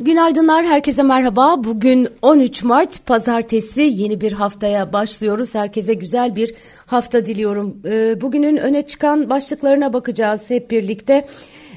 Günaydınlar, 0.00 0.64
herkese 0.64 1.02
merhaba. 1.02 1.64
Bugün 1.64 2.08
13 2.22 2.62
Mart, 2.62 3.06
pazartesi 3.06 3.82
yeni 3.82 4.20
bir 4.20 4.32
haftaya 4.32 4.92
başlıyoruz. 4.92 5.54
Herkese 5.54 5.94
güzel 5.94 6.36
bir 6.36 6.54
hafta 6.86 7.26
diliyorum. 7.26 7.82
Ee, 7.86 8.20
bugünün 8.20 8.56
öne 8.56 8.82
çıkan 8.82 9.30
başlıklarına 9.30 9.92
bakacağız 9.92 10.50
hep 10.50 10.70
birlikte. 10.70 11.26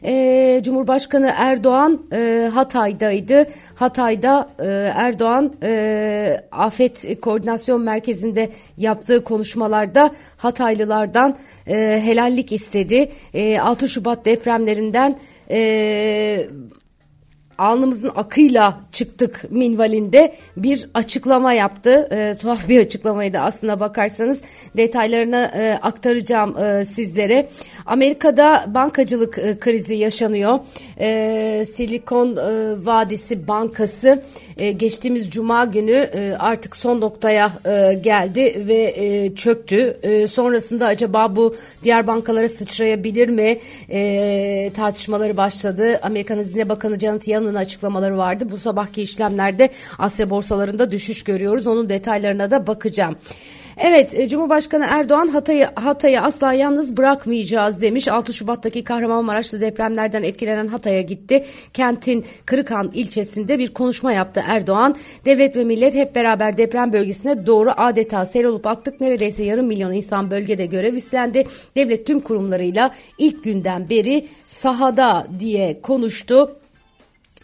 Ee, 0.04 0.62
Cumhurbaşkanı 0.64 1.34
Erdoğan 1.38 2.02
e, 2.12 2.50
Hatay'daydı. 2.54 3.48
Hatay'da 3.76 4.50
e, 4.60 4.66
Erdoğan 4.96 5.54
e, 5.64 6.42
Afet 6.52 7.22
Koordinasyon 7.22 7.82
Merkezi'nde 7.82 8.50
yaptığı 8.78 9.24
konuşmalarda 9.24 10.12
Hataylılardan 10.38 11.38
helallik 11.66 12.52
istedi. 12.52 13.12
6 13.62 13.90
Şubat 13.90 14.26
depremlerinden 14.26 15.18
alnımızın 17.58 18.12
akıyla 18.16 18.80
çıktık 18.98 19.52
minvalinde 19.52 20.34
bir 20.58 20.90
açıklama 20.94 21.54
yaptı. 21.54 22.08
E, 22.12 22.38
tuhaf 22.38 22.70
bir 22.70 22.80
açıklamaydı 22.80 23.40
aslına 23.40 23.80
bakarsanız. 23.80 24.44
Detaylarını 24.78 25.52
e, 25.58 25.80
aktaracağım 25.82 26.58
e, 26.58 26.86
sizlere. 26.86 27.50
Amerika'da 27.86 28.66
bankacılık 28.68 29.38
e, 29.38 29.60
krizi 29.60 29.96
yaşanıyor. 29.96 30.60
E, 31.00 31.64
Silikon 31.68 32.38
e, 32.38 32.86
Vadisi 32.86 33.48
Bankası 33.48 34.24
e, 34.58 34.72
geçtiğimiz 34.72 35.30
cuma 35.30 35.66
günü 35.66 35.92
e, 35.92 36.34
artık 36.40 36.76
son 36.76 37.02
noktaya 37.02 37.52
e, 37.66 37.94
geldi 37.94 38.66
ve 38.68 38.94
e, 38.98 39.36
çöktü. 39.36 39.98
E, 40.04 40.28
sonrasında 40.28 40.86
acaba 40.86 41.36
bu 41.36 41.56
diğer 41.84 42.08
bankalara 42.08 42.50
sıçrayabilir 42.50 43.30
mi? 43.30 43.60
E, 43.90 44.72
tartışmaları 44.74 45.38
başladı. 45.38 46.00
Amerikan 46.04 46.38
Hazine 46.38 46.70
Bakanı 46.70 47.00
Janet 47.00 47.28
Yellen'ın 47.28 47.56
açıklamaları 47.56 48.18
vardı. 48.18 48.48
Bu 48.52 48.58
sabahki 48.88 49.02
işlemlerde 49.02 49.70
Asya 50.00 50.30
borsalarında 50.30 50.92
düşüş 50.92 51.24
görüyoruz. 51.24 51.68
Onun 51.68 51.90
detaylarına 51.90 52.52
da 52.52 52.68
bakacağım. 52.68 53.16
Evet 53.78 54.20
e, 54.20 54.28
Cumhurbaşkanı 54.28 54.86
Erdoğan 54.90 55.28
Hatay'ı 55.28 55.68
Hatay'ı 55.76 56.22
asla 56.22 56.54
yalnız 56.54 56.98
bırakmayacağız 56.98 57.82
demiş. 57.82 58.08
6 58.08 58.34
Şubat'taki 58.34 58.84
Kahramanmaraş'ta 58.84 59.62
depremlerden 59.62 60.24
etkilenen 60.24 60.68
Hatay'a 60.68 61.02
gitti. 61.02 61.46
Kentin 61.74 62.26
Kırıkhan 62.46 62.92
ilçesinde 62.94 63.60
bir 63.60 63.74
konuşma 63.74 64.12
yaptı 64.12 64.44
Erdoğan. 64.48 64.96
Devlet 65.26 65.56
ve 65.56 65.64
millet 65.64 65.96
hep 65.96 66.16
beraber 66.16 66.58
deprem 66.58 66.94
bölgesine 66.94 67.46
doğru 67.46 67.72
adeta 67.78 68.26
sel 68.26 68.46
olup 68.46 68.68
aktık. 68.68 69.02
Neredeyse 69.02 69.44
yarım 69.44 69.68
milyon 69.68 69.92
insan 69.92 70.32
bölgede 70.32 70.66
görev 70.66 70.96
üstlendi. 70.96 71.48
Devlet 71.76 72.08
tüm 72.08 72.20
kurumlarıyla 72.20 72.94
ilk 73.18 73.44
günden 73.44 73.90
beri 73.90 74.26
sahada 74.46 75.28
diye 75.40 75.82
konuştu. 75.82 76.58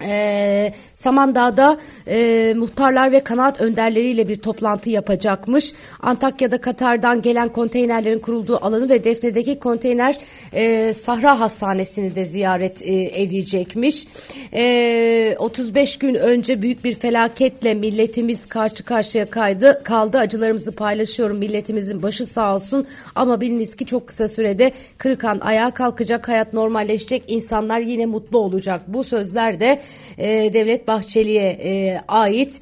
Ee, 0.07 0.73
Samandağ'da 0.95 1.77
e, 2.07 2.53
muhtarlar 2.57 3.11
ve 3.11 3.19
kanaat 3.19 3.61
önderleriyle 3.61 4.27
bir 4.27 4.35
toplantı 4.35 4.89
yapacakmış. 4.89 5.73
Antakya'da 6.01 6.57
Katar'dan 6.57 7.21
gelen 7.21 7.49
konteynerlerin 7.49 8.19
kurulduğu 8.19 8.65
alanı 8.65 8.89
ve 8.89 9.03
Defne'deki 9.03 9.59
konteyner 9.59 10.15
e, 10.53 10.93
Sahra 10.93 11.39
Hastanesi'ni 11.39 12.15
de 12.15 12.25
ziyaret 12.25 12.81
e, 12.81 13.21
edecekmiş. 13.21 14.07
E, 14.53 15.35
35 15.39 15.97
gün 15.97 16.13
önce 16.13 16.61
büyük 16.61 16.83
bir 16.83 16.95
felaketle 16.95 17.73
milletimiz 17.73 18.45
karşı 18.45 18.83
karşıya 18.83 19.29
kaydı, 19.29 19.81
kaldı. 19.83 20.17
Acılarımızı 20.17 20.71
paylaşıyorum. 20.71 21.37
Milletimizin 21.37 22.03
başı 22.03 22.25
sağ 22.25 22.55
olsun. 22.55 22.87
Ama 23.15 23.41
biliniz 23.41 23.75
ki 23.75 23.85
çok 23.85 24.07
kısa 24.07 24.27
sürede 24.27 24.71
Kırıkan 24.97 25.39
ayağa 25.39 25.71
kalkacak, 25.71 26.27
hayat 26.27 26.53
normalleşecek, 26.53 27.23
insanlar 27.27 27.79
yine 27.79 28.05
mutlu 28.05 28.37
olacak. 28.37 28.81
Bu 28.87 29.03
sözler 29.03 29.59
de 29.59 29.79
e, 30.17 30.53
Devlet 30.53 30.87
Bahçeli'ye 30.87 31.49
e, 31.63 32.01
ait. 32.07 32.61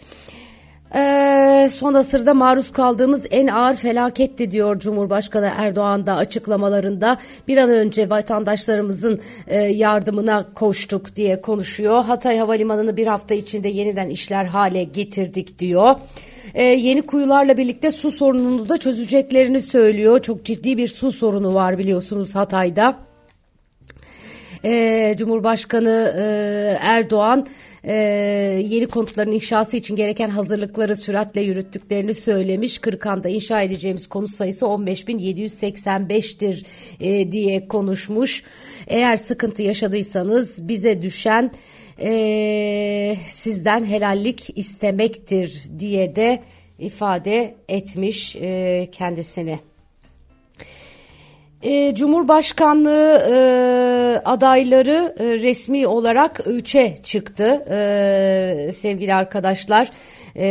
Ee, 0.96 1.70
son 1.72 1.94
asırda 1.94 2.34
maruz 2.34 2.72
kaldığımız 2.72 3.26
en 3.32 3.48
ağır 3.48 3.76
felaketti 3.76 4.52
diyor 4.52 4.80
Cumhurbaşkanı 4.80 5.52
Erdoğan 5.58 6.06
da 6.06 6.16
açıklamalarında. 6.16 7.18
Bir 7.48 7.58
an 7.58 7.70
önce 7.70 8.10
vatandaşlarımızın 8.10 9.22
e, 9.48 9.62
yardımına 9.62 10.54
koştuk 10.56 11.16
diye 11.16 11.42
konuşuyor. 11.42 12.04
Hatay 12.04 12.38
Havalimanı'nı 12.38 12.98
bir 12.98 13.08
hafta 13.08 13.36
içinde 13.36 13.70
yeniden 13.70 14.10
işler 14.10 14.46
hale 14.46 14.84
getirdik 14.84 15.60
diyor. 15.60 15.96
Ee, 16.54 16.64
yeni 16.64 17.02
kuyularla 17.02 17.58
birlikte 17.58 17.92
su 17.92 18.12
sorununu 18.12 18.70
da 18.70 18.78
çözeceklerini 18.78 19.62
söylüyor. 19.62 20.22
Çok 20.22 20.46
ciddi 20.46 20.78
bir 20.78 20.88
su 20.88 21.12
sorunu 21.12 21.54
var 21.54 21.78
biliyorsunuz 21.78 22.36
Hatay'da 22.36 23.11
e, 24.64 25.16
Cumhurbaşkanı 25.18 26.14
e, 26.18 26.22
Erdoğan 26.82 27.48
e, 27.84 27.94
yeni 28.66 28.88
konutların 28.88 29.32
inşası 29.32 29.78
için 29.78 29.96
gereken 29.96 30.30
hazırlıkları 30.30 30.96
süratle 30.96 31.42
yürüttüklerini 31.42 32.14
söylemiş. 32.14 32.80
Kırıkan'da 32.80 33.30
inşa 33.30 33.62
edeceğimiz 33.62 34.08
konut 34.08 34.30
sayısı 34.30 34.66
15.785'tir 34.66 36.66
e, 37.00 37.32
diye 37.32 37.68
konuşmuş. 37.68 38.44
Eğer 38.88 39.18
sıkıntı 39.18 39.62
yaşadıysanız 39.62 40.68
bize 40.68 41.02
düşen 41.02 41.52
e, 42.02 43.16
sizden 43.28 43.86
helallik 43.86 44.58
istemektir 44.58 45.64
diye 45.80 46.16
de 46.16 46.44
ifade 46.80 47.56
etmiş 47.70 48.36
e, 48.36 48.88
kendisini. 48.92 49.71
E, 51.64 51.96
Cumhurbaşkanlığı 51.96 53.18
e, 53.18 53.36
adayları 54.26 55.16
e, 55.20 55.24
resmi 55.26 55.88
olarak 55.88 56.40
3'e 56.40 56.98
çıktı 57.04 57.66
e, 57.70 58.72
sevgili 58.72 59.14
arkadaşlar. 59.14 59.92
E, 60.36 60.48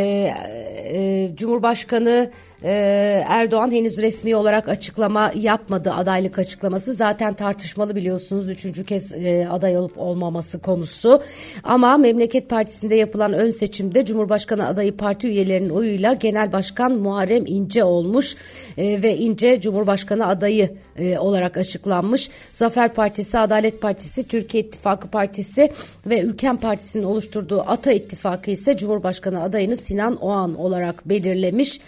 e, 0.95 1.31
Cumhurbaşkanı 1.35 2.31
ee, 2.65 3.25
Erdoğan 3.29 3.73
henüz 3.73 3.99
resmi 3.99 4.37
olarak 4.37 4.69
açıklama 4.69 5.33
yapmadı 5.35 5.93
adaylık 5.93 6.39
açıklaması. 6.39 6.95
Zaten 6.95 7.35
tartışmalı 7.35 7.97
biliyorsunuz 7.97 8.49
üçüncü 8.49 8.85
kez 8.85 9.13
e, 9.13 9.49
aday 9.51 9.77
olup 9.77 9.99
olmaması 9.99 10.61
konusu. 10.61 11.23
Ama 11.65 11.97
Memleket 11.97 12.49
Partisi'nde 12.49 12.95
yapılan 12.95 13.33
ön 13.33 13.51
seçimde 13.51 14.05
Cumhurbaşkanı 14.05 14.67
adayı 14.67 14.97
parti 14.97 15.29
üyelerinin 15.29 15.71
oyuyla 15.71 16.13
Genel 16.13 16.53
Başkan 16.53 16.93
Muharrem 16.93 17.45
İnce 17.47 17.85
olmuş 17.85 18.37
e, 18.79 19.03
ve 19.03 19.17
İnce 19.17 19.61
Cumhurbaşkanı 19.61 20.27
adayı 20.27 20.71
e, 20.99 21.19
olarak 21.19 21.57
açıklanmış. 21.57 22.31
Zafer 22.53 22.95
Partisi, 22.95 23.39
Adalet 23.39 23.81
Partisi, 23.81 24.23
Türkiye 24.23 24.63
İttifakı 24.63 25.09
Partisi 25.09 25.73
ve 26.07 26.21
Ülken 26.21 26.57
Partisi'nin 26.57 27.05
oluşturduğu 27.05 27.61
Ata 27.67 27.93
İttifakı 27.93 28.51
ise 28.51 28.77
Cumhurbaşkanı 28.77 29.43
adayını 29.43 29.77
Sinan 29.77 30.17
Oğan 30.17 30.55
olarak 30.55 31.09
belirlemiş. 31.09 31.81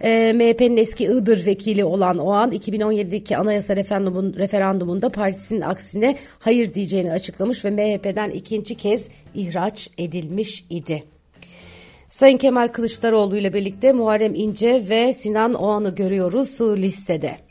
E, 0.00 0.32
MHP'nin 0.32 0.76
eski 0.76 1.04
Iğdır 1.04 1.46
vekili 1.46 1.84
olan 1.84 2.18
o 2.18 2.30
an 2.30 2.52
2017'deki 2.52 3.36
anayasa 3.36 3.76
referandumun, 3.76 4.34
referandumunda 4.34 5.08
partisinin 5.08 5.60
aksine 5.60 6.16
hayır 6.38 6.74
diyeceğini 6.74 7.12
açıklamış 7.12 7.64
ve 7.64 7.70
MHP'den 7.70 8.30
ikinci 8.30 8.74
kez 8.74 9.10
ihraç 9.34 9.90
edilmiş 9.98 10.64
idi. 10.70 11.04
Sayın 12.10 12.38
Kemal 12.38 12.68
Kılıçdaroğlu 12.68 13.36
ile 13.36 13.52
birlikte 13.52 13.92
Muharrem 13.92 14.34
İnce 14.34 14.84
ve 14.88 15.12
Sinan 15.12 15.54
Oğan'ı 15.54 15.94
görüyoruz 15.94 16.60
listede. 16.60 17.45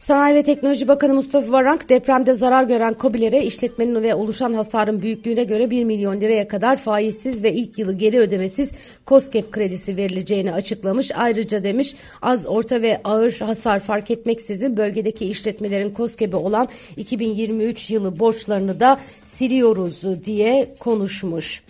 Sanayi 0.00 0.34
ve 0.34 0.42
Teknoloji 0.42 0.88
Bakanı 0.88 1.14
Mustafa 1.14 1.52
Varank 1.52 1.88
depremde 1.88 2.34
zarar 2.34 2.64
gören 2.64 2.96
COBİ'lere 3.00 3.44
işletmenin 3.44 4.02
ve 4.02 4.14
oluşan 4.14 4.54
hasarın 4.54 5.02
büyüklüğüne 5.02 5.44
göre 5.44 5.70
1 5.70 5.84
milyon 5.84 6.20
liraya 6.20 6.48
kadar 6.48 6.76
faizsiz 6.76 7.44
ve 7.44 7.52
ilk 7.52 7.78
yılı 7.78 7.92
geri 7.92 8.18
ödemesiz 8.18 8.72
COSGAP 9.06 9.52
kredisi 9.52 9.96
verileceğini 9.96 10.52
açıklamış. 10.52 11.10
Ayrıca 11.16 11.64
demiş 11.64 11.94
az, 12.22 12.46
orta 12.46 12.82
ve 12.82 13.00
ağır 13.04 13.32
hasar 13.32 13.80
fark 13.80 14.10
etmeksizin 14.10 14.76
bölgedeki 14.76 15.26
işletmelerin 15.26 15.94
COSGAP'i 15.94 16.36
olan 16.36 16.68
2023 16.96 17.90
yılı 17.90 18.18
borçlarını 18.18 18.80
da 18.80 19.00
siliyoruz 19.24 20.24
diye 20.24 20.74
konuşmuş. 20.78 21.62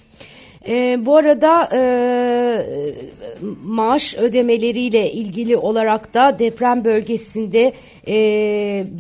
E, 0.69 1.07
bu 1.07 1.17
arada 1.17 1.69
e, 1.75 1.81
maaş 3.65 4.17
ödemeleriyle 4.17 5.13
ilgili 5.13 5.57
olarak 5.57 6.15
da 6.15 6.39
deprem 6.39 6.85
bölgesinde 6.85 7.73
e, 8.09 8.15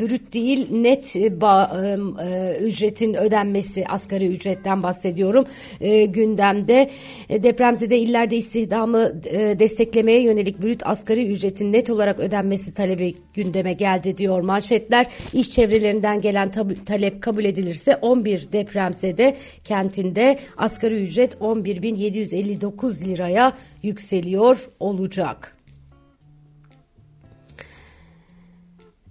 brüt 0.01 0.33
değil 0.33 0.67
net 0.71 1.17
ba, 1.41 1.81
e, 2.25 2.57
ücretin 2.65 3.15
ödenmesi 3.15 3.87
asgari 3.89 4.27
ücretten 4.27 4.83
bahsediyorum 4.83 5.45
e, 5.81 6.05
gündemde. 6.05 6.91
E, 7.29 7.43
depremzede 7.43 7.99
illerde 7.99 8.37
istihdamı 8.37 9.13
e, 9.25 9.59
desteklemeye 9.59 10.23
yönelik 10.23 10.63
brüt 10.63 10.87
asgari 10.87 11.33
ücretin 11.33 11.73
net 11.73 11.91
olarak 11.91 12.21
ödenmesi 12.21 12.75
talebi 12.75 13.15
gündeme 13.35 13.73
geldi 13.73 14.19
diyor 14.19 14.41
manşetler. 14.41 15.07
İş 15.33 15.51
çevrelerinden 15.51 16.21
gelen 16.21 16.53
talep 16.87 17.23
kabul 17.23 17.45
edilirse 17.45 17.97
11 17.97 18.53
depremzede 18.53 19.37
kentinde 19.65 20.39
asgari 20.57 21.03
ücret 21.03 21.37
10 21.41 21.50
11.759 21.53 23.09
liraya 23.09 23.53
yükseliyor 23.83 24.69
olacak. 24.81 25.57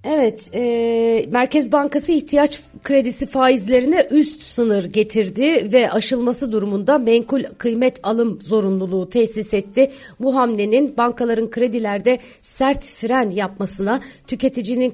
Evet, 0.03 0.49
e, 0.55 1.25
Merkez 1.31 1.71
Bankası 1.71 2.11
ihtiyaç 2.11 2.61
kredisi 2.83 3.27
faizlerine 3.27 4.07
üst 4.11 4.43
sınır 4.43 4.85
getirdi 4.85 5.73
ve 5.73 5.91
aşılması 5.91 6.51
durumunda 6.51 6.97
menkul 6.97 7.43
kıymet 7.57 7.99
alım 8.03 8.41
zorunluluğu 8.41 9.09
tesis 9.09 9.53
etti. 9.53 9.91
Bu 10.19 10.35
hamlenin 10.35 10.97
bankaların 10.97 11.49
kredilerde 11.49 12.19
sert 12.41 12.83
fren 12.85 13.29
yapmasına, 13.29 13.99
tüketicinin 14.27 14.91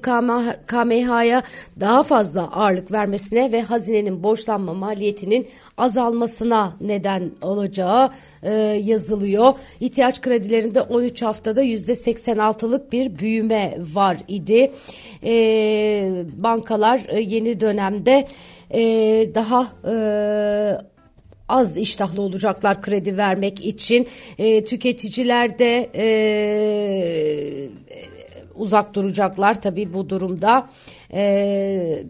KMH'ya 0.66 1.42
daha 1.80 2.02
fazla 2.02 2.52
ağırlık 2.52 2.92
vermesine 2.92 3.52
ve 3.52 3.62
hazinenin 3.62 4.22
borçlanma 4.22 4.74
maliyetinin 4.74 5.48
azalmasına 5.76 6.76
neden 6.80 7.30
olacağı 7.42 8.10
e, 8.42 8.52
yazılıyor. 8.84 9.54
İhtiyaç 9.80 10.20
kredilerinde 10.20 10.80
13 10.80 11.22
haftada 11.22 11.64
%86'lık 11.64 12.92
bir 12.92 13.18
büyüme 13.18 13.78
var 13.94 14.16
idi 14.28 14.72
e, 15.24 15.32
bankalar 16.36 17.00
yeni 17.18 17.60
dönemde 17.60 18.26
e, 18.70 18.80
daha 19.34 19.72
e, 19.84 19.94
az 21.48 21.76
iştahlı 21.76 22.22
olacaklar 22.22 22.82
kredi 22.82 23.16
vermek 23.16 23.66
için. 23.66 24.06
E, 24.38 24.64
tüketiciler 24.64 25.58
de 25.58 25.90
e, 25.94 26.06
uzak 28.54 28.94
duracaklar 28.94 29.62
tabii 29.62 29.94
bu 29.94 30.08
durumda. 30.08 30.68
E, 31.12 32.02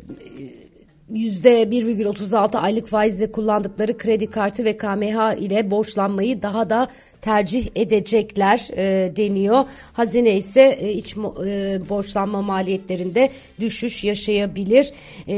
%1,36 1.12 2.58
aylık 2.58 2.88
faizle 2.88 3.32
kullandıkları 3.32 3.98
kredi 3.98 4.26
kartı 4.26 4.64
ve 4.64 4.76
KMH 4.76 5.38
ile 5.38 5.70
borçlanmayı 5.70 6.42
daha 6.42 6.70
da 6.70 6.88
tercih 7.20 7.68
edecekler 7.74 8.68
e, 8.76 9.16
deniyor. 9.16 9.64
Hazine 9.92 10.36
ise 10.36 10.78
e, 10.80 10.92
iç 10.92 11.16
e, 11.16 11.80
borçlanma 11.88 12.42
maliyetlerinde 12.42 13.30
düşüş 13.60 14.04
yaşayabilir. 14.04 14.92
E, 15.28 15.34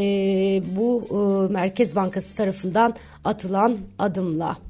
bu 0.77 1.03
e, 1.11 1.53
Merkez 1.53 1.97
Bankası 1.97 2.35
tarafından 2.35 2.95
atılan 3.25 3.77
adımla. 3.99 4.68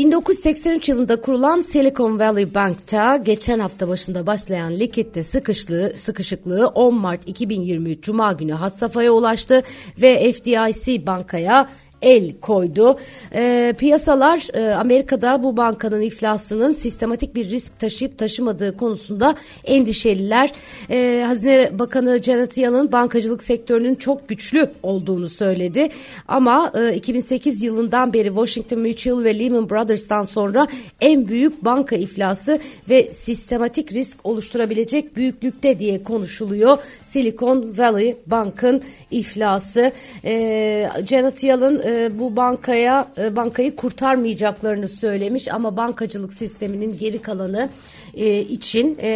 1983 0.00 0.88
yılında 0.88 1.20
kurulan 1.20 1.60
Silicon 1.60 2.18
Valley 2.18 2.54
Bank'ta 2.54 3.16
geçen 3.16 3.58
hafta 3.58 3.88
başında 3.88 4.26
başlayan 4.26 4.72
likitte 4.72 5.22
sıkışlığı, 5.22 5.92
sıkışıklığı 5.96 6.66
10 6.66 6.94
Mart 6.94 7.28
2023 7.28 8.04
Cuma 8.04 8.32
günü 8.32 8.52
had 8.52 8.70
safhaya 8.70 9.12
ulaştı 9.12 9.62
ve 10.02 10.32
FDIC 10.32 11.06
bankaya 11.06 11.68
el 12.02 12.40
koydu. 12.40 12.98
E, 13.34 13.74
piyasalar 13.78 14.48
e, 14.54 14.74
Amerika'da 14.74 15.42
bu 15.42 15.56
bankanın 15.56 16.00
iflasının 16.00 16.72
sistematik 16.72 17.34
bir 17.34 17.50
risk 17.50 17.78
taşıyıp 17.78 18.18
taşımadığı 18.18 18.76
konusunda 18.76 19.34
endişeliler. 19.64 20.52
E, 20.90 21.24
Hazine 21.26 21.70
Bakanı 21.78 22.22
Janet 22.22 22.58
Yellen 22.58 22.92
bankacılık 22.92 23.42
sektörünün 23.42 23.94
çok 23.94 24.28
güçlü 24.28 24.70
olduğunu 24.82 25.28
söyledi. 25.28 25.88
Ama 26.28 26.72
e, 26.74 26.94
2008 26.94 27.62
yılından 27.62 28.12
beri 28.12 28.28
Washington 28.28 28.78
Mutual 28.78 29.24
ve 29.24 29.38
Lehman 29.38 29.70
Brothers'tan 29.70 30.26
sonra 30.26 30.66
en 31.00 31.28
büyük 31.28 31.64
banka 31.64 31.96
iflası 31.96 32.58
ve 32.88 33.12
sistematik 33.12 33.92
risk 33.92 34.18
oluşturabilecek 34.24 35.16
büyüklükte 35.16 35.78
diye 35.78 36.02
konuşuluyor. 36.02 36.78
Silicon 37.04 37.78
Valley 37.78 38.16
Bank'ın 38.26 38.82
iflası. 39.10 39.92
E, 40.24 40.88
Janet 41.06 41.44
Yellen 41.44 41.89
e, 41.90 42.18
bu 42.18 42.36
bankaya 42.36 43.08
e, 43.18 43.36
bankayı 43.36 43.76
kurtarmayacaklarını 43.76 44.88
söylemiş 44.88 45.52
ama 45.52 45.76
bankacılık 45.76 46.32
sisteminin 46.32 46.96
geri 46.98 47.22
kalanı 47.22 47.70
e, 48.14 48.38
için 48.40 48.98
e, 49.02 49.10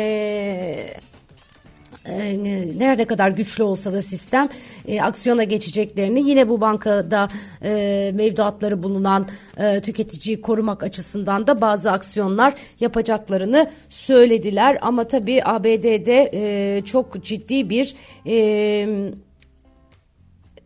e, 2.06 2.38
nerede 2.78 3.04
kadar 3.04 3.30
güçlü 3.30 3.64
olsa 3.64 3.92
da 3.92 4.02
sistem 4.02 4.48
e, 4.88 5.02
aksiyona 5.02 5.44
geçeceklerini 5.44 6.28
yine 6.28 6.48
bu 6.48 6.60
bankada 6.60 7.28
e, 7.62 8.10
mevduatları 8.14 8.82
bulunan 8.82 9.28
e, 9.56 9.80
tüketiciyi 9.80 10.40
korumak 10.40 10.82
açısından 10.82 11.46
da 11.46 11.60
bazı 11.60 11.92
aksiyonlar 11.92 12.54
yapacaklarını 12.80 13.70
söylediler. 13.88 14.78
Ama 14.80 15.04
tabii 15.04 15.42
ABD'de 15.44 16.30
e, 16.34 16.82
çok 16.84 17.24
ciddi 17.24 17.70
bir 17.70 17.94
e, 18.26 18.86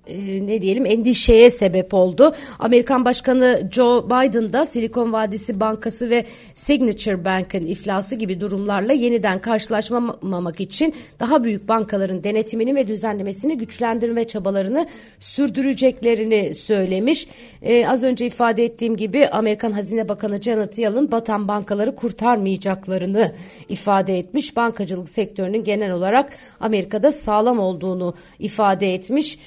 e, 0.09 0.47
ne 0.47 0.61
diyelim 0.61 0.87
endişeye 0.87 1.51
sebep 1.51 1.95
oldu. 1.95 2.35
Amerikan 2.59 3.05
Başkanı 3.05 3.69
Joe 3.73 4.07
Biden 4.07 4.53
da 4.53 4.67
Silikon 4.67 5.13
Vadisi 5.13 5.61
Bankası 5.61 6.11
ve 6.11 6.25
Signature 6.55 7.25
Bank'ın 7.25 7.67
iflası 7.67 8.17
gibi 8.17 8.41
durumlarla 8.41 8.93
yeniden 8.93 9.41
karşılaşmamak 9.41 10.61
için 10.61 10.95
daha 11.21 11.45
büyük 11.45 11.69
bankaların 11.69 12.25
denetimini 12.25 12.75
ve 12.75 12.89
düzenlemesini 12.89 13.59
güçlendirme 13.59 14.25
çabalarını 14.25 14.87
sürdüreceklerini 15.21 16.55
söylemiş. 16.55 17.29
Ee, 17.63 17.87
az 17.87 18.05
önce 18.05 18.27
ifade 18.27 18.65
ettiğim 18.65 18.97
gibi 18.97 19.29
Amerikan 19.29 19.73
Hazine 19.73 20.09
Bakanı 20.09 20.43
Janet 20.43 20.79
Yellen 20.79 21.11
batan 21.11 21.49
bankaları 21.49 21.97
kurtarmayacaklarını 21.97 23.33
ifade 23.69 24.19
etmiş. 24.19 24.57
Bankacılık 24.57 25.09
sektörünün 25.09 25.65
genel 25.65 25.93
olarak 25.93 26.33
Amerika'da 26.61 27.13
sağlam 27.13 27.59
olduğunu 27.59 28.15
ifade 28.39 28.95
etmiş. 28.95 29.39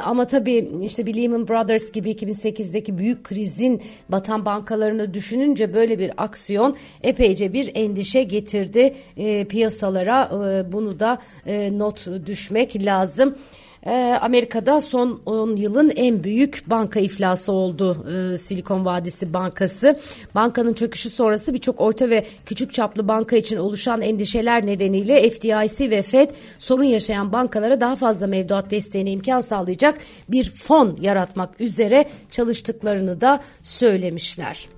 Ama 0.00 0.26
tabii 0.26 0.68
işte 0.82 1.06
bir 1.06 1.14
Lehman 1.14 1.48
Brothers 1.48 1.92
gibi 1.92 2.10
2008'deki 2.10 2.98
büyük 2.98 3.24
krizin 3.24 3.82
batan 4.08 4.44
bankalarını 4.44 5.14
düşününce 5.14 5.74
böyle 5.74 5.98
bir 5.98 6.12
aksiyon 6.16 6.76
epeyce 7.02 7.52
bir 7.52 7.70
endişe 7.74 8.22
getirdi 8.22 8.94
e, 9.16 9.44
piyasalara. 9.44 10.30
E, 10.32 10.72
bunu 10.72 11.00
da 11.00 11.18
e, 11.46 11.78
not 11.78 12.06
düşmek 12.26 12.84
lazım. 12.84 13.38
Ee, 13.88 14.18
Amerika'da 14.20 14.80
son 14.80 15.20
10 15.26 15.56
yılın 15.56 15.92
en 15.96 16.24
büyük 16.24 16.62
banka 16.66 17.00
iflası 17.00 17.52
oldu 17.52 18.06
e, 18.08 18.36
Silikon 18.36 18.84
Vadisi 18.84 19.34
Bankası. 19.34 20.00
Bankanın 20.34 20.72
çöküşü 20.72 21.10
sonrası 21.10 21.54
birçok 21.54 21.80
orta 21.80 22.10
ve 22.10 22.24
küçük 22.46 22.72
çaplı 22.72 23.08
banka 23.08 23.36
için 23.36 23.56
oluşan 23.56 24.02
endişeler 24.02 24.66
nedeniyle 24.66 25.30
FDIC 25.30 25.90
ve 25.90 26.02
Fed 26.02 26.30
sorun 26.58 26.84
yaşayan 26.84 27.32
bankalara 27.32 27.80
daha 27.80 27.96
fazla 27.96 28.26
mevduat 28.26 28.70
desteğine 28.70 29.10
imkan 29.10 29.40
sağlayacak 29.40 29.98
bir 30.28 30.50
fon 30.50 30.98
yaratmak 31.00 31.60
üzere 31.60 32.04
çalıştıklarını 32.30 33.20
da 33.20 33.40
söylemişler. 33.62 34.77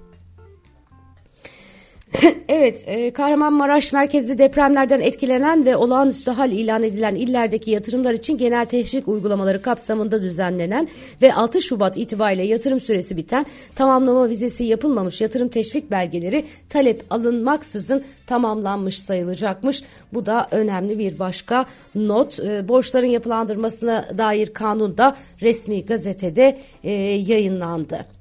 evet, 2.48 2.84
e, 2.86 3.10
Kahramanmaraş 3.12 3.92
merkezli 3.92 4.38
depremlerden 4.38 5.00
etkilenen 5.00 5.66
ve 5.66 5.76
olağanüstü 5.76 6.30
hal 6.30 6.52
ilan 6.52 6.82
edilen 6.82 7.14
illerdeki 7.14 7.70
yatırımlar 7.70 8.14
için 8.14 8.38
genel 8.38 8.64
teşvik 8.64 9.08
uygulamaları 9.08 9.62
kapsamında 9.62 10.22
düzenlenen 10.22 10.88
ve 11.22 11.34
6 11.34 11.62
Şubat 11.62 11.96
itibariyle 11.96 12.42
yatırım 12.42 12.80
süresi 12.80 13.16
biten 13.16 13.46
tamamlama 13.74 14.28
vizesi 14.28 14.64
yapılmamış 14.64 15.20
yatırım 15.20 15.48
teşvik 15.48 15.90
belgeleri 15.90 16.44
talep 16.68 17.04
alınmaksızın 17.10 18.04
tamamlanmış 18.26 18.98
sayılacakmış. 18.98 19.82
Bu 20.12 20.26
da 20.26 20.48
önemli 20.50 20.98
bir 20.98 21.18
başka 21.18 21.66
not. 21.94 22.40
E, 22.40 22.68
borçların 22.68 23.06
yapılandırmasına 23.06 24.08
dair 24.18 24.54
kanun 24.54 24.98
da 24.98 25.16
resmi 25.42 25.86
gazetede 25.86 26.58
e, 26.84 26.92
yayınlandı 27.02 28.19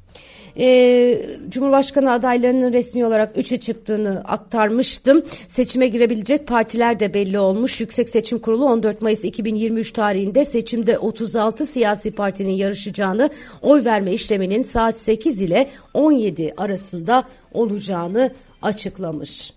e, 0.59 1.21
Cumhurbaşkanı 1.49 2.11
adaylarının 2.11 2.73
resmi 2.73 3.05
olarak 3.05 3.37
3'e 3.37 3.57
çıktığını 3.57 4.21
aktarmıştım. 4.25 5.25
Seçime 5.47 5.87
girebilecek 5.87 6.47
partiler 6.47 6.99
de 6.99 7.13
belli 7.13 7.39
olmuş. 7.39 7.81
Yüksek 7.81 8.09
Seçim 8.09 8.39
Kurulu 8.39 8.65
14 8.65 9.01
Mayıs 9.01 9.25
2023 9.25 9.91
tarihinde 9.91 10.45
seçimde 10.45 10.97
36 10.97 11.65
siyasi 11.65 12.11
partinin 12.11 12.51
yarışacağını, 12.51 13.29
oy 13.61 13.85
verme 13.85 14.13
işleminin 14.13 14.61
saat 14.61 14.97
8 14.97 15.41
ile 15.41 15.69
17 15.93 16.53
arasında 16.57 17.23
olacağını 17.53 18.31
açıklamış. 18.61 19.53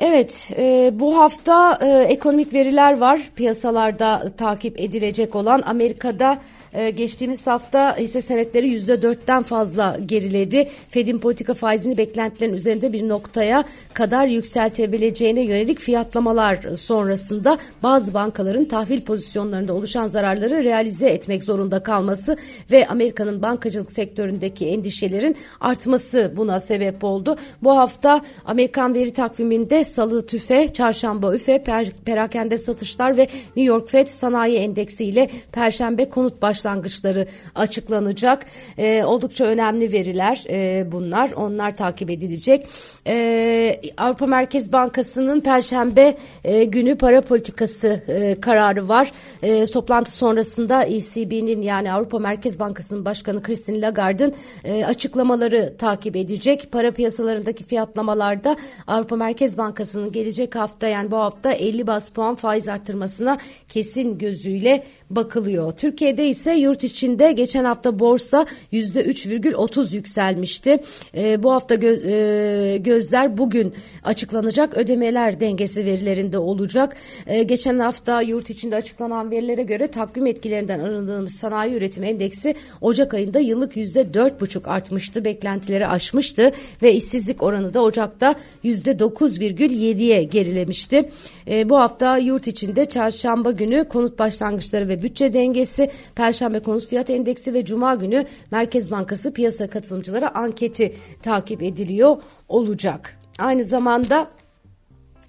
Evet, 0.00 0.50
e, 0.58 0.90
bu 0.94 1.18
hafta 1.18 1.78
e, 1.82 2.02
ekonomik 2.12 2.54
veriler 2.54 2.98
var 2.98 3.20
piyasalarda 3.36 4.32
takip 4.36 4.80
edilecek 4.80 5.34
olan 5.34 5.62
Amerika'da 5.66 6.38
ee, 6.76 6.90
geçtiğimiz 6.90 7.46
hafta 7.46 7.96
hisse 7.96 8.22
senetleri 8.22 8.68
yüzde 8.68 9.02
dörtten 9.02 9.42
fazla 9.42 9.98
geriledi. 10.06 10.68
Fed'in 10.90 11.18
politika 11.18 11.54
faizini 11.54 11.98
beklentilerin 11.98 12.54
üzerinde 12.54 12.92
bir 12.92 13.08
noktaya 13.08 13.64
kadar 13.94 14.26
yükseltebileceğine 14.26 15.40
yönelik 15.40 15.80
fiyatlamalar 15.80 16.58
sonrasında 16.76 17.58
bazı 17.82 18.14
bankaların 18.14 18.64
tahvil 18.64 19.00
pozisyonlarında 19.00 19.74
oluşan 19.74 20.06
zararları 20.06 20.64
realize 20.64 21.08
etmek 21.08 21.44
zorunda 21.44 21.82
kalması 21.82 22.36
ve 22.70 22.86
Amerika'nın 22.86 23.42
bankacılık 23.42 23.92
sektöründeki 23.92 24.66
endişelerin 24.66 25.36
artması 25.60 26.32
buna 26.36 26.60
sebep 26.60 27.04
oldu. 27.04 27.36
Bu 27.62 27.76
hafta 27.76 28.20
Amerikan 28.44 28.94
veri 28.94 29.12
takviminde 29.12 29.84
salı 29.84 30.26
tüfe, 30.26 30.68
çarşamba 30.68 31.34
üfe, 31.34 31.62
per, 31.62 31.90
perakende 32.04 32.58
satışlar 32.58 33.16
ve 33.16 33.22
New 33.22 33.62
York 33.62 33.90
Fed 33.90 34.06
sanayi 34.06 34.56
endeksi 34.56 35.04
ile 35.04 35.30
perşembe 35.52 36.08
konut 36.08 36.42
başlangıçları 36.42 36.65
başlangıçları 36.66 37.26
açıklanacak. 37.54 38.46
E, 38.78 39.04
oldukça 39.04 39.44
önemli 39.44 39.92
veriler 39.92 40.44
e, 40.50 40.92
bunlar. 40.92 41.32
Onlar 41.32 41.76
takip 41.76 42.10
edilecek. 42.10 42.66
E, 43.06 43.80
Avrupa 43.96 44.26
Merkez 44.26 44.72
Bankası'nın 44.72 45.40
Perşembe 45.40 46.16
e, 46.44 46.64
günü 46.64 46.98
para 46.98 47.20
politikası 47.20 48.02
e, 48.08 48.40
kararı 48.40 48.88
var. 48.88 49.12
E, 49.42 49.66
toplantı 49.66 50.10
sonrasında 50.10 50.84
ECB'nin 50.84 51.62
yani 51.62 51.92
Avrupa 51.92 52.18
Merkez 52.18 52.58
Bankası'nın 52.60 53.04
başkanı 53.04 53.42
Christine 53.42 53.80
Lagarde'ın 53.80 54.34
e, 54.64 54.84
açıklamaları 54.84 55.74
takip 55.78 56.16
edecek. 56.16 56.68
Para 56.72 56.90
piyasalarındaki 56.90 57.64
fiyatlamalarda 57.64 58.56
Avrupa 58.86 59.16
Merkez 59.16 59.58
Bankası'nın 59.58 60.12
gelecek 60.12 60.56
hafta 60.56 60.88
yani 60.88 61.10
bu 61.10 61.16
hafta 61.16 61.52
50 61.52 61.86
bas 61.86 62.08
puan 62.08 62.34
faiz 62.34 62.68
arttırmasına 62.68 63.38
kesin 63.68 64.18
gözüyle 64.18 64.84
bakılıyor. 65.10 65.72
Türkiye'de 65.72 66.28
ise 66.28 66.45
yurt 66.52 66.84
içinde 66.84 67.32
geçen 67.32 67.64
hafta 67.64 67.98
borsa 67.98 68.46
%3,30 68.72 69.94
yükselmişti. 69.94 70.78
E, 71.16 71.42
bu 71.42 71.52
hafta 71.52 71.74
gö 71.74 71.96
e, 72.10 72.76
gözler 72.76 73.38
bugün 73.38 73.74
açıklanacak 74.04 74.76
ödemeler 74.76 75.40
dengesi 75.40 75.84
verilerinde 75.84 76.38
olacak. 76.38 76.96
E, 77.26 77.42
geçen 77.42 77.78
hafta 77.78 78.22
yurt 78.22 78.50
içinde 78.50 78.76
açıklanan 78.76 79.30
verilere 79.30 79.62
göre 79.62 79.88
takvim 79.88 80.26
etkilerinden 80.26 80.80
arındığımız 80.80 81.32
sanayi 81.32 81.74
üretim 81.74 82.04
endeksi 82.04 82.54
Ocak 82.80 83.14
ayında 83.14 83.40
yıllık 83.40 83.76
%4,5 83.76 84.68
artmıştı. 84.68 85.24
Beklentileri 85.24 85.86
aşmıştı 85.86 86.52
ve 86.82 86.94
işsizlik 86.94 87.42
oranı 87.42 87.74
da 87.74 87.82
Ocak'ta 87.82 88.34
%9,7'ye 88.64 90.22
gerilemişti. 90.22 91.10
E, 91.48 91.68
bu 91.68 91.78
hafta 91.78 92.18
yurt 92.18 92.46
içinde 92.46 92.84
çarşamba 92.84 93.50
günü 93.50 93.84
konut 93.88 94.18
başlangıçları 94.18 94.88
ve 94.88 95.02
bütçe 95.02 95.32
dengesi, 95.32 95.90
perşembe 96.14 96.35
konut 96.62 96.86
fiyat 96.86 97.10
endeksi 97.10 97.54
ve 97.54 97.64
cuma 97.64 97.94
günü 97.94 98.24
Merkez 98.50 98.90
Bankası 98.90 99.32
piyasa 99.32 99.70
katılımcıları 99.70 100.38
anketi 100.38 100.94
takip 101.22 101.62
ediliyor 101.62 102.16
olacak. 102.48 103.18
Aynı 103.38 103.64
zamanda 103.64 104.28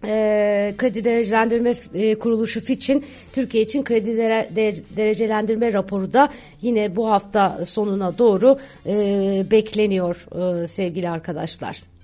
e, 0.04 0.76
kredi 0.78 1.04
derecelendirme 1.04 1.76
e, 1.94 2.20
kuruluşu 2.20 2.62
Fitch'in 2.62 3.06
Türkiye 3.34 3.64
için 3.64 3.84
kredi 3.84 4.18
dere, 4.18 4.50
de, 4.56 4.76
derecelendirme 4.98 5.74
raporu 5.74 6.14
da 6.14 6.30
yine 6.62 6.96
bu 6.96 7.10
hafta 7.10 7.66
sonuna 7.66 8.18
doğru 8.18 8.58
e, 8.86 9.46
bekleniyor 9.52 10.28
e, 10.64 10.68
sevgili 10.68 11.10
arkadaşlar. 11.10 11.97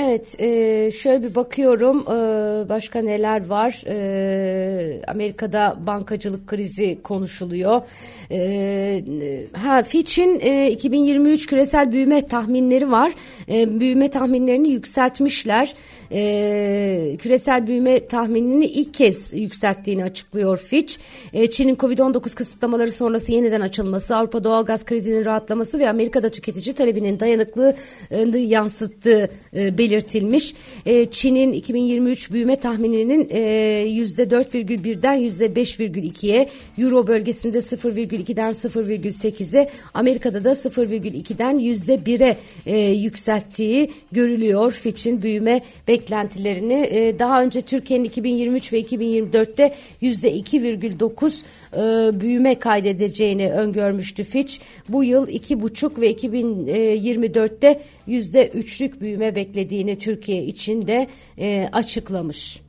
Evet, 0.00 0.40
e, 0.40 0.90
şöyle 0.90 1.22
bir 1.22 1.34
bakıyorum 1.34 2.00
e, 2.00 2.68
başka 2.68 3.02
neler 3.02 3.46
var. 3.46 3.82
E, 3.86 5.00
Amerika'da 5.08 5.76
bankacılık 5.86 6.46
krizi 6.46 6.98
konuşuluyor. 7.02 7.82
E, 8.30 9.04
ha 9.52 9.82
Fitch'in 9.82 10.40
e, 10.40 10.70
2023 10.70 11.46
küresel 11.46 11.92
büyüme 11.92 12.26
tahminleri 12.26 12.90
var. 12.90 13.12
E, 13.50 13.80
büyüme 13.80 14.10
tahminlerini 14.10 14.68
yükseltmişler. 14.68 15.74
E, 16.12 17.16
küresel 17.18 17.66
büyüme 17.66 18.06
tahminini 18.06 18.66
ilk 18.66 18.94
kez 18.94 19.32
yükselttiğini 19.32 20.04
açıklıyor 20.04 20.58
Fitch. 20.58 20.96
E, 21.32 21.50
Çin'in 21.50 21.74
Covid-19 21.74 22.36
kısıtlamaları 22.36 22.92
sonrası 22.92 23.32
yeniden 23.32 23.60
açılması, 23.60 24.16
Avrupa 24.16 24.44
doğalgaz 24.44 24.84
krizinin 24.84 25.24
rahatlaması 25.24 25.78
ve 25.78 25.88
Amerika'da 25.88 26.28
tüketici 26.28 26.74
talebinin 26.74 27.20
dayanıklılığını 27.20 28.38
yansıttığı 28.38 29.30
e, 29.56 29.78
belirtilmiş. 29.88 30.54
E, 30.86 31.06
Çin'in 31.06 31.52
2023 31.52 32.30
büyüme 32.30 32.56
tahmininin 32.56 33.28
e, 33.30 33.40
%4,1'den 33.88 35.20
%5,2'ye, 35.20 36.48
Euro 36.78 37.06
bölgesinde 37.06 37.58
0,2'den 37.58 38.52
0,8'e, 38.52 39.70
Amerika'da 39.94 40.44
da 40.44 40.50
0,2'den 40.52 41.58
%1'e 41.58 42.36
e, 42.66 42.78
yükselttiği 42.78 43.90
görülüyor. 44.12 44.72
Fitch'in 44.72 45.22
büyüme 45.22 45.60
beklentilerini 45.88 46.88
e, 46.90 47.18
daha 47.18 47.42
önce 47.42 47.60
Türkiye'nin 47.60 48.04
2023 48.04 48.72
ve 48.72 48.80
2024'te 48.80 49.74
%2,9 50.02 51.42
e, 51.72 52.20
büyüme 52.20 52.54
kaydedeceğini 52.54 53.50
öngörmüştü 53.50 54.24
Fitch. 54.24 54.54
Bu 54.88 55.04
yıl 55.04 55.28
2,5 55.28 56.00
ve 56.00 56.12
2024'te 56.12 57.80
%3'lük 58.08 59.00
büyüme 59.00 59.34
beklediğini 59.68 59.98
Türkiye 59.98 60.42
için 60.42 60.86
de 60.86 61.06
e, 61.38 61.68
açıklamış. 61.72 62.60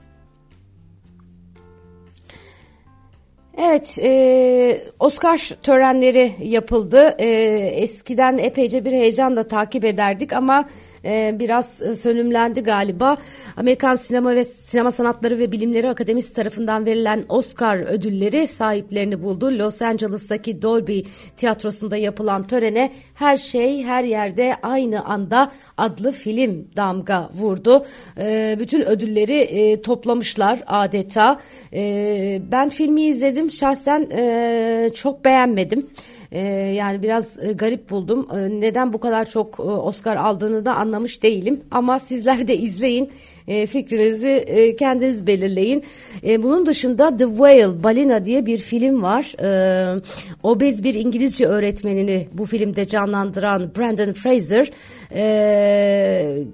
Evet, 3.58 4.00
e, 4.02 4.82
Oscar 5.00 5.38
törenleri 5.64 6.32
yapıldı. 6.42 7.16
E, 7.20 7.28
eskiden 7.76 8.38
epeyce 8.38 8.86
bir 8.86 8.92
heyecanla 8.92 9.48
takip 9.48 9.86
ederdik 9.86 10.34
ama 10.34 10.70
e, 11.06 11.36
biraz 11.40 11.82
e, 11.82 11.96
sönümlendi 11.96 12.62
galiba. 12.62 13.18
Amerikan 13.58 13.96
Sinema 13.96 14.36
ve 14.36 14.46
Sinema 14.46 14.92
Sanatları 14.92 15.40
ve 15.40 15.52
Bilimleri 15.52 15.90
Akademisi 15.90 16.34
tarafından 16.34 16.86
verilen 16.86 17.26
Oscar 17.30 17.78
ödülleri 17.78 18.48
sahiplerini 18.48 19.24
buldu. 19.24 19.46
Los 19.46 19.82
Angeles'taki 19.82 20.62
Dolby 20.62 21.00
Tiyatrosu'nda 21.38 21.98
yapılan 21.98 22.48
törene 22.48 22.92
Her 23.14 23.38
Şey 23.38 23.84
Her 23.84 24.04
Yerde 24.04 24.56
Aynı 24.64 25.06
Anda 25.06 25.52
adlı 25.78 26.12
film 26.12 26.68
damga 26.76 27.30
vurdu. 27.34 27.86
E, 28.18 28.58
bütün 28.60 28.82
ödülleri 28.82 29.38
e, 29.38 29.82
toplamışlar 29.82 30.64
adeta. 30.68 31.40
E, 31.74 32.42
ben 32.52 32.70
filmi 32.70 33.02
izledim. 33.02 33.52
Şahsen 33.52 34.10
e, 34.12 34.92
çok 34.94 35.26
beğenmedim. 35.26 35.90
E, 36.32 36.40
yani 36.76 37.04
biraz 37.04 37.44
e, 37.44 37.52
garip 37.52 37.90
buldum. 37.90 38.28
E, 38.34 38.62
neden 38.62 38.94
bu 38.94 39.00
kadar 39.00 39.30
çok 39.30 39.60
e, 39.60 39.62
Oscar 39.62 40.16
aldığını 40.16 40.66
da 40.66 40.76
anlamış 40.76 41.24
değilim. 41.24 41.64
Ama 41.72 42.00
sizler 42.00 42.48
de 42.48 42.58
izleyin. 42.58 43.12
E, 43.50 43.68
fikrinizi 43.68 44.30
e, 44.30 44.76
kendiniz 44.76 45.28
belirleyin. 45.28 45.84
E, 46.28 46.44
bunun 46.44 46.66
dışında 46.66 47.18
The 47.18 47.26
Whale, 47.26 47.84
Balina 47.84 48.26
diye 48.26 48.46
bir 48.46 48.58
film 48.58 49.04
var. 49.04 49.34
E, 49.44 50.02
obez 50.44 50.84
bir 50.84 50.94
İngilizce 50.94 51.46
öğretmenini 51.46 52.28
bu 52.34 52.46
filmde 52.46 52.88
canlandıran 52.88 53.72
Brandon 53.78 54.14
Fraser 54.14 54.72
e, 55.16 55.24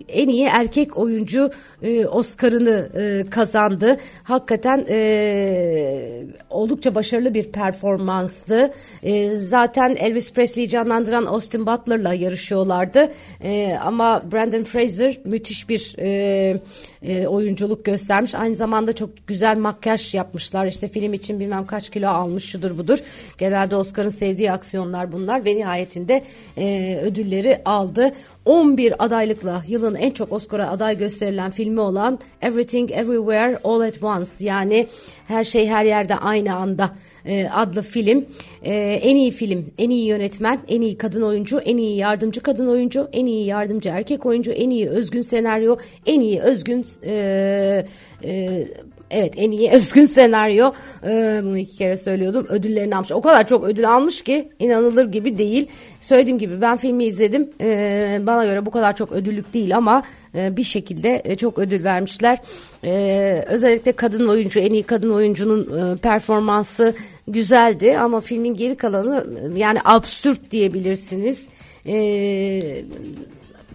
en 0.09 0.27
iyi 0.27 0.45
erkek 0.45 0.97
oyuncu 0.97 1.49
e, 1.83 2.05
Oscar'ını 2.05 2.89
e, 2.97 3.29
kazandı. 3.29 3.97
Hakikaten 4.23 4.85
e, 4.89 6.23
oldukça 6.49 6.95
başarılı 6.95 7.33
bir 7.33 7.51
performanstı. 7.51 8.71
E, 9.03 9.29
zaten 9.29 9.95
Elvis 9.99 10.33
Presley'i 10.33 10.69
canlandıran 10.69 11.25
Austin 11.25 11.65
Butler'la 11.65 12.13
yarışıyorlardı. 12.13 13.11
E, 13.43 13.77
ama 13.81 14.23
Brandon 14.31 14.63
Fraser 14.63 15.17
müthiş 15.25 15.69
bir 15.69 15.95
e, 15.99 16.61
e, 17.03 17.27
oyunculuk 17.27 17.85
göstermiş. 17.85 18.35
Aynı 18.35 18.55
zamanda 18.55 18.93
çok 18.93 19.09
güzel 19.27 19.57
makyaj 19.57 20.15
yapmışlar. 20.15 20.65
İşte 20.65 20.87
film 20.87 21.13
için 21.13 21.39
bilmem 21.39 21.67
kaç 21.67 21.89
kilo 21.89 22.07
almış 22.07 22.43
şudur 22.45 22.77
budur. 22.77 22.99
Genelde 23.37 23.75
Oscar'ın 23.75 24.09
sevdiği 24.09 24.51
aksiyonlar 24.51 25.11
bunlar 25.11 25.45
ve 25.45 25.55
nihayetinde 25.55 26.23
e, 26.57 26.97
ödülleri 27.03 27.61
aldı. 27.65 28.11
11 28.45 29.05
adaylıkla 29.05 29.63
yılın 29.67 29.95
en 29.95 30.11
çok 30.11 30.31
Oscar'a 30.31 30.69
aday 30.69 30.97
gösterilen 30.97 31.51
filmi 31.51 31.79
olan 31.79 32.19
Everything 32.41 32.91
Everywhere 32.91 33.59
All 33.63 33.79
at 33.79 34.03
Once 34.03 34.29
yani 34.39 34.87
her 35.27 35.43
şey 35.43 35.67
her 35.67 35.85
yerde 35.85 36.15
aynı 36.15 36.55
anda 36.55 36.91
e, 37.25 37.47
adlı 37.49 37.81
film. 37.81 38.25
E, 38.63 38.75
en 39.03 39.15
iyi 39.15 39.31
film, 39.31 39.65
en 39.77 39.89
iyi 39.89 40.05
yönetmen, 40.05 40.59
en 40.67 40.81
iyi 40.81 40.97
kadın 40.97 41.21
oyuncu, 41.21 41.59
en 41.59 41.77
iyi 41.77 41.97
yardımcı 41.97 42.41
kadın 42.41 42.67
oyuncu, 42.67 43.09
en 43.13 43.25
iyi 43.25 43.45
yardımcı 43.45 43.89
erkek 43.89 44.25
oyuncu, 44.25 44.51
en 44.51 44.69
iyi 44.69 44.89
özgün 44.89 45.21
senaryo, 45.21 45.77
en 46.05 46.21
iyi 46.21 46.41
özgün 46.83 47.09
e, 47.09 47.85
e, 48.23 48.67
Evet 49.11 49.33
en 49.37 49.51
iyi 49.51 49.71
özgün 49.71 50.05
senaryo. 50.05 50.71
Ee, 51.03 51.41
bunu 51.43 51.57
iki 51.57 51.77
kere 51.77 51.97
söylüyordum. 51.97 52.45
Ödüllerini 52.49 52.95
almış. 52.95 53.11
O 53.11 53.21
kadar 53.21 53.47
çok 53.47 53.63
ödül 53.63 53.89
almış 53.89 54.21
ki 54.21 54.49
inanılır 54.59 55.11
gibi 55.11 55.37
değil. 55.37 55.67
Söylediğim 55.99 56.39
gibi 56.39 56.61
ben 56.61 56.77
filmi 56.77 57.05
izledim. 57.05 57.49
Ee, 57.61 58.21
bana 58.23 58.45
göre 58.45 58.65
bu 58.65 58.71
kadar 58.71 58.95
çok 58.95 59.11
ödüllük 59.11 59.53
değil 59.53 59.77
ama 59.77 60.03
e, 60.35 60.57
bir 60.57 60.63
şekilde 60.63 61.21
e, 61.25 61.35
çok 61.35 61.59
ödül 61.59 61.83
vermişler. 61.83 62.37
Ee, 62.83 63.45
özellikle 63.47 63.91
kadın 63.91 64.27
oyuncu 64.27 64.59
en 64.59 64.73
iyi 64.73 64.83
kadın 64.83 65.09
oyuncunun 65.09 65.61
e, 65.61 65.97
performansı 65.97 66.93
güzeldi 67.27 67.97
ama 67.97 68.21
filmin 68.21 68.53
geri 68.55 68.75
kalanı 68.75 69.25
yani 69.57 69.79
absürt 69.85 70.51
diyebilirsiniz. 70.51 71.47
Ee, 71.87 72.83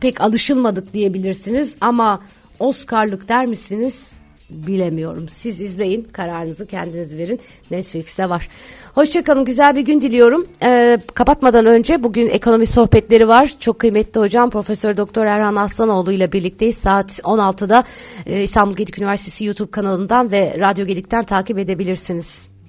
pek 0.00 0.20
alışılmadık 0.20 0.94
diyebilirsiniz 0.94 1.76
ama 1.80 2.20
Oscar'lık 2.60 3.28
der 3.28 3.46
misiniz? 3.46 4.12
bilemiyorum. 4.50 5.28
Siz 5.28 5.60
izleyin 5.60 6.08
kararınızı 6.12 6.66
kendiniz 6.66 7.16
verin. 7.16 7.40
Netflix'te 7.70 8.30
var. 8.30 8.48
Hoşçakalın 8.94 9.44
güzel 9.44 9.76
bir 9.76 9.80
gün 9.80 10.00
diliyorum. 10.00 10.46
Ee, 10.62 10.98
kapatmadan 11.14 11.66
önce 11.66 12.02
bugün 12.02 12.26
ekonomi 12.26 12.66
sohbetleri 12.66 13.28
var. 13.28 13.54
Çok 13.60 13.78
kıymetli 13.78 14.20
hocam 14.20 14.50
Profesör 14.50 14.96
Doktor 14.96 15.26
Erhan 15.26 15.56
Aslanoğlu 15.56 16.12
ile 16.12 16.32
birlikteyiz. 16.32 16.78
Saat 16.78 17.10
16'da 17.10 17.84
e, 18.26 18.42
İstanbul 18.42 18.76
Gedik 18.76 18.98
Üniversitesi 18.98 19.44
YouTube 19.44 19.70
kanalından 19.70 20.32
ve 20.32 20.56
Radyo 20.60 20.86
Gedik'ten 20.86 21.24
takip 21.24 21.58
edebilirsiniz. 21.58 22.59